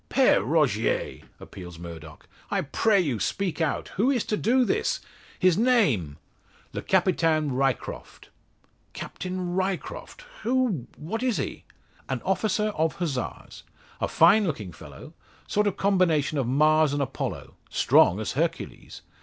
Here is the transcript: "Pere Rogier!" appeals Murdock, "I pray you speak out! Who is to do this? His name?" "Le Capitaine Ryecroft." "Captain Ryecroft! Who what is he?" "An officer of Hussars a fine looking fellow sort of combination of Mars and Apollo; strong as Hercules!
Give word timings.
"Pere 0.09 0.41
Rogier!" 0.41 1.19
appeals 1.39 1.77
Murdock, 1.77 2.27
"I 2.49 2.61
pray 2.61 2.99
you 2.99 3.19
speak 3.19 3.61
out! 3.61 3.89
Who 3.97 4.09
is 4.09 4.23
to 4.25 4.35
do 4.35 4.65
this? 4.65 4.99
His 5.37 5.59
name?" 5.59 6.17
"Le 6.73 6.81
Capitaine 6.81 7.51
Ryecroft." 7.51 8.29
"Captain 8.93 9.53
Ryecroft! 9.53 10.23
Who 10.41 10.87
what 10.97 11.21
is 11.21 11.37
he?" 11.37 11.65
"An 12.09 12.19
officer 12.25 12.69
of 12.69 12.93
Hussars 12.95 13.61
a 13.99 14.07
fine 14.07 14.47
looking 14.47 14.71
fellow 14.71 15.13
sort 15.45 15.67
of 15.67 15.77
combination 15.77 16.39
of 16.39 16.47
Mars 16.47 16.93
and 16.93 17.01
Apollo; 17.03 17.53
strong 17.69 18.19
as 18.19 18.31
Hercules! 18.31 19.03